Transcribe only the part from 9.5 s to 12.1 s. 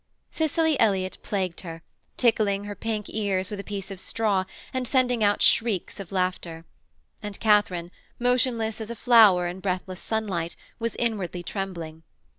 breathless sunlight, was inwardly trembling.